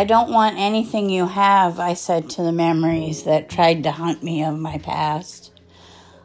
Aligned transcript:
I 0.00 0.04
don't 0.04 0.30
want 0.30 0.56
anything 0.56 1.10
you 1.10 1.26
have, 1.26 1.78
I 1.78 1.92
said 1.92 2.30
to 2.30 2.42
the 2.42 2.52
memories 2.52 3.24
that 3.24 3.50
tried 3.50 3.82
to 3.82 3.90
hunt 3.90 4.22
me 4.22 4.42
of 4.42 4.58
my 4.58 4.78
past. 4.78 5.52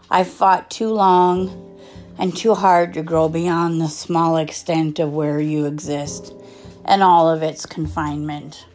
I've 0.09 0.29
fought 0.29 0.71
too 0.71 0.94
long 0.94 1.77
and 2.17 2.33
too 2.33 2.53
hard 2.53 2.93
to 2.93 3.03
grow 3.03 3.28
beyond 3.28 3.81
the 3.81 3.89
small 3.89 4.38
extent 4.38 4.97
of 4.97 5.11
where 5.11 5.42
you 5.42 5.65
exist 5.65 6.33
and 6.85 7.03
all 7.03 7.29
of 7.29 7.43
its 7.43 7.65
confinement. 7.65 8.65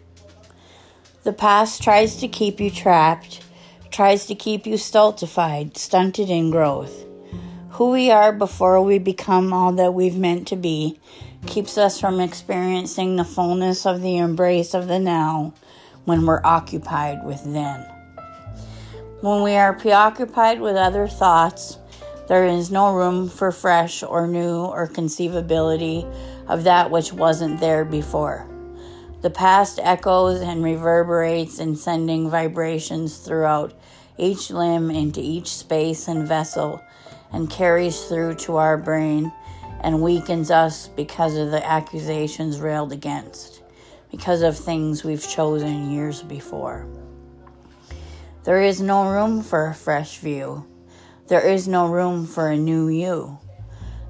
The 1.23 1.33
past 1.33 1.83
tries 1.83 2.17
to 2.17 2.29
keep 2.29 2.61
you 2.61 2.71
trapped, 2.71 3.43
tries 3.91 4.27
to 4.27 4.35
keep 4.35 4.67
you 4.67 4.77
stultified, 4.77 5.79
stunted 5.79 6.29
in 6.29 6.51
growth. 6.51 7.07
Who 7.71 7.89
we 7.89 8.11
are 8.11 8.35
before 8.35 8.83
we 8.83 8.99
become 8.99 9.55
all 9.55 9.73
that 9.73 9.95
we've 9.95 10.19
meant 10.19 10.47
to 10.49 10.57
be 10.57 11.01
keeps 11.47 11.79
us 11.79 12.01
from 12.01 12.21
experiencing 12.21 13.17
the 13.17 13.25
fullness 13.25 13.87
of 13.87 14.03
the 14.03 14.19
embrace 14.19 14.75
of 14.75 14.89
the 14.89 14.99
now 14.99 15.55
when 16.05 16.27
we're 16.27 16.45
occupied 16.45 17.25
with 17.25 17.43
then. 17.45 17.81
When 19.21 19.43
we 19.43 19.55
are 19.55 19.75
preoccupied 19.75 20.61
with 20.61 20.77
other 20.77 21.07
thoughts, 21.07 21.79
there 22.29 22.47
is 22.47 22.71
no 22.71 22.95
room 22.95 23.29
for 23.29 23.53
fresh 23.53 24.03
or 24.03 24.27
new 24.27 24.65
or 24.65 24.87
conceivability 24.87 26.05
of 26.47 26.65
that 26.65 26.91
which 26.91 27.13
wasn't 27.13 27.61
there 27.61 27.85
before. 27.85 28.47
The 29.23 29.31
past 29.31 29.79
echoes 29.83 30.41
and 30.41 30.65
reverberates 30.65 31.59
in 31.59 31.77
sending 31.77 32.31
vibrations 32.31 33.19
throughout 33.19 33.75
each 34.17 34.51
limb 34.51 34.91
into 34.91 35.21
each 35.21 35.49
space 35.49 36.09
and 36.09 36.27
vessel 36.27 36.81
and 37.33 37.51
carries 37.51 38.01
through 38.05 38.37
to 38.37 38.57
our 38.57 38.79
brain 38.79 39.33
and 39.83 40.03
weakens 40.03 40.51
us 40.51 40.89
because 40.89 41.37
of 41.37 41.51
the 41.51 41.67
accusations 41.67 42.61
railed 42.61 42.93
against, 42.93 43.63
because 44.11 44.43
of 44.43 44.57
things 44.57 45.05
we've 45.05 45.27
chosen 45.27 45.91
years 45.91 46.23
before. 46.23 46.87
There 48.45 48.63
is 48.63 48.81
no 48.81 49.11
room 49.11 49.43
for 49.43 49.67
a 49.67 49.75
fresh 49.75 50.19
view. 50.19 50.67
There 51.29 51.47
is 51.47 51.69
no 51.69 51.87
room 51.87 52.27
for 52.27 52.51
a 52.51 52.57
new 52.57 52.89
you. 52.89 53.39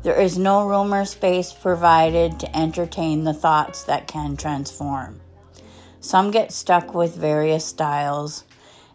There 0.02 0.20
is 0.20 0.38
no 0.38 0.66
room 0.66 0.94
or 0.94 1.04
space 1.04 1.52
provided 1.52 2.40
to 2.40 2.56
entertain 2.56 3.24
the 3.24 3.34
thoughts 3.34 3.82
that 3.84 4.06
can 4.06 4.36
transform. 4.36 5.20
Some 6.00 6.30
get 6.30 6.52
stuck 6.52 6.94
with 6.94 7.14
various 7.14 7.66
styles 7.66 8.44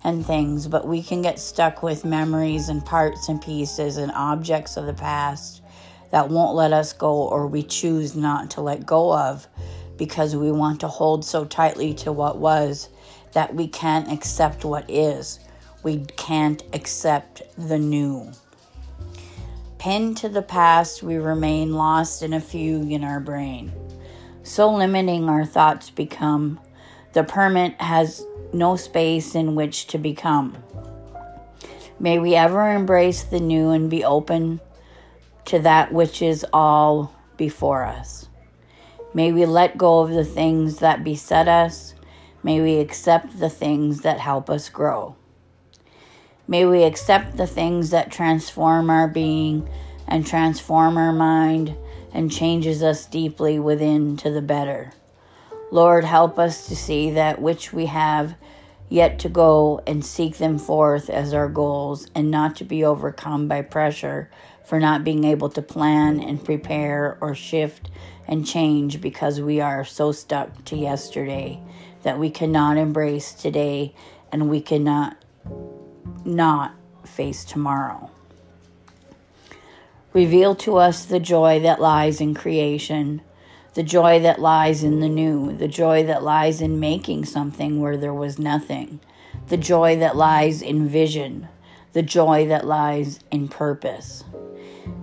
and 0.04 0.26
things, 0.26 0.68
but 0.68 0.88
we 0.88 1.04
can 1.04 1.22
get 1.22 1.40
stuck 1.40 1.84
with 1.84 2.06
memories 2.06 2.70
and 2.70 2.84
parts 2.84 3.30
and 3.30 3.42
pieces 3.42 3.98
and 3.98 4.12
objects 4.14 4.78
of 4.78 4.88
the 4.88 4.94
past 4.94 5.62
that 6.16 6.30
won't 6.30 6.56
let 6.56 6.72
us 6.72 6.94
go 6.94 7.28
or 7.28 7.46
we 7.46 7.62
choose 7.62 8.16
not 8.16 8.52
to 8.52 8.62
let 8.62 8.86
go 8.86 9.14
of 9.14 9.50
because 9.98 10.34
we 10.34 10.50
want 10.50 10.80
to 10.80 10.88
hold 10.88 11.26
so 11.26 11.44
tightly 11.44 11.94
to 11.94 12.10
what 12.10 12.38
was 12.38 12.88
that 13.34 13.54
we 13.54 13.68
can't 13.68 14.10
accept 14.10 14.64
what 14.64 14.90
is. 14.90 15.42
We 15.84 16.06
can't 16.16 16.64
accept 16.72 17.42
the 17.58 17.78
new. 17.78 18.32
Pinned 19.78 20.16
to 20.20 20.30
the 20.30 20.42
past, 20.42 21.04
we 21.04 21.18
remain 21.18 21.74
lost 21.74 22.24
in 22.24 22.32
a 22.32 22.40
fugue 22.40 22.94
in 22.94 23.04
our 23.04 23.20
brain. 23.20 23.74
So 24.42 24.74
limiting 24.74 25.28
our 25.28 25.44
thoughts 25.44 25.90
become, 25.90 26.62
the 27.12 27.26
permit 27.26 27.82
has 27.82 28.26
no 28.54 28.78
space 28.78 29.36
in 29.36 29.54
which 29.54 29.88
to 29.88 29.98
become. 29.98 30.56
May 32.00 32.20
we 32.20 32.36
ever 32.36 32.72
embrace 32.72 33.24
the 33.24 33.42
new 33.42 33.72
and 33.72 33.90
be 33.90 34.06
open 34.06 34.62
to 35.46 35.60
that 35.60 35.94
which 35.94 36.22
is 36.22 36.46
all 36.52 37.14
before 37.38 37.84
us. 37.84 38.28
May 39.14 39.32
we 39.32 39.46
let 39.46 39.78
go 39.78 40.00
of 40.00 40.10
the 40.10 40.26
things 40.26 40.80
that 40.80 41.04
beset 41.04 41.48
us. 41.48 41.94
May 42.44 42.62
we 42.62 42.80
accept 42.80 43.40
the 43.40 43.50
things 43.50 44.02
that 44.02 44.20
help 44.20 44.50
us 44.50 44.70
grow. 44.70 45.16
May 46.48 46.66
we 46.66 46.84
accept 46.84 47.38
the 47.38 47.48
things 47.48 47.90
that 47.92 48.12
transform 48.12 48.90
our 48.90 49.08
being 49.08 49.70
and 50.08 50.28
transform 50.28 50.98
our 50.98 51.14
mind 51.14 51.76
and 52.14 52.32
changes 52.32 52.84
us 52.84 53.06
deeply 53.06 53.58
within 53.58 54.16
to 54.18 54.30
the 54.30 54.42
better. 54.42 54.94
Lord, 55.72 56.04
help 56.04 56.38
us 56.38 56.68
to 56.68 56.76
see 56.76 57.12
that 57.12 57.42
which 57.42 57.74
we 57.74 57.88
have 57.88 58.36
yet 58.90 59.18
to 59.20 59.30
go 59.30 59.82
and 59.88 60.06
seek 60.06 60.38
them 60.38 60.60
forth 60.60 61.10
as 61.10 61.34
our 61.34 61.50
goals 61.50 62.08
and 62.14 62.30
not 62.30 62.56
to 62.58 62.64
be 62.64 62.86
overcome 62.86 63.48
by 63.48 63.62
pressure 63.62 64.30
for 64.66 64.80
not 64.80 65.04
being 65.04 65.24
able 65.24 65.50
to 65.50 65.62
plan 65.62 66.20
and 66.20 66.44
prepare 66.44 67.18
or 67.22 67.36
shift 67.36 67.90
and 68.28 68.46
change 68.46 69.00
because 69.00 69.40
we 69.40 69.62
are 69.62 69.86
so 69.86 70.12
stuck 70.12 70.66
to 70.66 70.76
yesterday 70.76 71.60
that 72.04 72.20
we 72.20 72.30
cannot 72.30 72.78
embrace 72.78 73.32
today 73.32 73.94
and 74.32 74.50
we 74.50 74.62
cannot 74.62 75.18
not 76.26 76.74
face 77.06 77.46
tomorrow. 77.46 78.10
Reveal 80.14 80.56
to 80.56 80.78
us 80.78 81.06
the 81.06 81.20
joy 81.20 81.60
that 81.60 81.82
lies 81.82 82.22
in 82.22 82.34
creation, 82.34 83.22
the 83.74 83.84
joy 83.84 84.20
that 84.22 84.40
lies 84.40 84.84
in 84.84 85.02
the 85.02 85.10
new, 85.10 85.56
the 85.58 85.68
joy 85.68 86.04
that 86.04 86.24
lies 86.24 86.62
in 86.62 86.80
making 86.80 87.26
something 87.26 87.82
where 87.82 87.98
there 87.98 88.14
was 88.14 88.40
nothing, 88.40 89.00
the 89.50 89.58
joy 89.58 89.98
that 89.98 90.16
lies 90.16 90.62
in 90.62 90.88
vision, 90.88 91.48
the 91.92 92.02
joy 92.02 92.48
that 92.48 92.66
lies 92.66 93.20
in 93.30 93.48
purpose. 93.48 94.24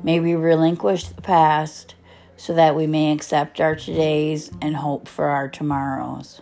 May 0.02 0.20
we 0.20 0.34
relinquish 0.34 1.04
the 1.04 1.22
past 1.22 1.94
so 2.36 2.54
that 2.54 2.74
we 2.74 2.86
may 2.86 3.12
accept 3.12 3.60
our 3.60 3.76
todays 3.76 4.52
and 4.60 4.76
hope 4.76 5.08
for 5.08 5.26
our 5.26 5.48
tomorrows. 5.48 6.40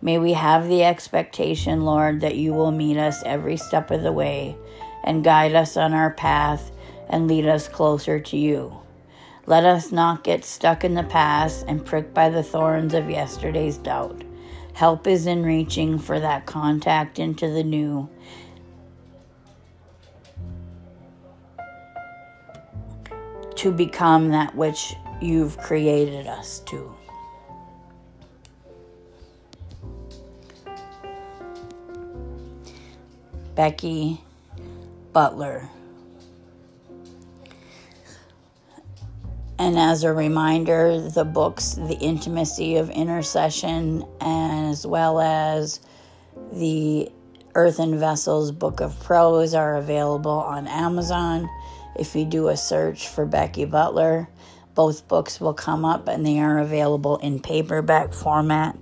May 0.00 0.18
we 0.18 0.34
have 0.34 0.68
the 0.68 0.84
expectation, 0.84 1.84
Lord, 1.84 2.20
that 2.20 2.36
you 2.36 2.52
will 2.52 2.70
meet 2.70 2.98
us 2.98 3.22
every 3.24 3.56
step 3.56 3.90
of 3.90 4.02
the 4.02 4.12
way 4.12 4.56
and 5.02 5.24
guide 5.24 5.54
us 5.54 5.76
on 5.76 5.92
our 5.92 6.10
path 6.10 6.70
and 7.08 7.26
lead 7.26 7.46
us 7.46 7.68
closer 7.68 8.20
to 8.20 8.36
you. 8.36 8.80
Let 9.46 9.64
us 9.64 9.92
not 9.92 10.24
get 10.24 10.44
stuck 10.44 10.84
in 10.84 10.94
the 10.94 11.02
past 11.02 11.64
and 11.68 11.84
pricked 11.84 12.14
by 12.14 12.30
the 12.30 12.42
thorns 12.42 12.94
of 12.94 13.10
yesterday's 13.10 13.76
doubt. 13.76 14.24
Help 14.72 15.06
is 15.06 15.26
in 15.26 15.42
reaching 15.42 15.98
for 15.98 16.18
that 16.18 16.46
contact 16.46 17.18
into 17.18 17.48
the 17.48 17.62
new. 17.62 18.08
To 23.56 23.72
become 23.72 24.30
that 24.30 24.54
which 24.54 24.94
you've 25.20 25.56
created 25.58 26.26
us 26.26 26.58
to. 26.66 26.94
Becky 33.54 34.20
Butler. 35.12 35.68
And 39.58 39.78
as 39.78 40.02
a 40.02 40.12
reminder, 40.12 41.08
the 41.08 41.24
books, 41.24 41.74
The 41.74 41.96
Intimacy 42.00 42.76
of 42.76 42.90
Intercession, 42.90 44.04
as 44.20 44.84
well 44.86 45.20
as 45.20 45.80
the 46.52 47.10
Earthen 47.54 47.98
Vessels 47.98 48.50
Book 48.50 48.80
of 48.80 48.98
Prose, 49.04 49.54
are 49.54 49.76
available 49.76 50.32
on 50.32 50.66
Amazon. 50.66 51.48
If 51.96 52.14
you 52.16 52.24
do 52.24 52.48
a 52.48 52.56
search 52.56 53.08
for 53.08 53.24
Becky 53.24 53.64
Butler, 53.64 54.28
both 54.74 55.06
books 55.06 55.40
will 55.40 55.54
come 55.54 55.84
up 55.84 56.08
and 56.08 56.26
they 56.26 56.40
are 56.40 56.58
available 56.58 57.18
in 57.18 57.40
paperback 57.40 58.12
format 58.12 58.76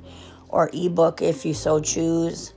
or 0.48 0.70
ebook 0.72 1.20
if 1.20 1.44
you 1.44 1.54
so 1.54 1.80
choose. 1.80 2.54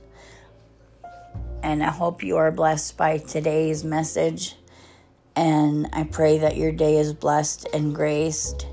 And 1.62 1.82
I 1.82 1.90
hope 1.90 2.22
you 2.22 2.36
are 2.36 2.50
blessed 2.52 2.96
by 2.96 3.18
today's 3.18 3.84
message. 3.84 4.56
And 5.34 5.88
I 5.92 6.04
pray 6.04 6.38
that 6.38 6.56
your 6.56 6.72
day 6.72 6.96
is 6.96 7.12
blessed 7.12 7.68
and 7.74 7.94
graced. 7.94 8.66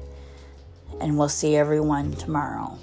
And 1.01 1.17
we'll 1.17 1.29
see 1.29 1.55
everyone 1.55 2.13
tomorrow. 2.13 2.77